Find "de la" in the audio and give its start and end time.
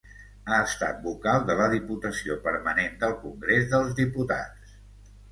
1.49-1.67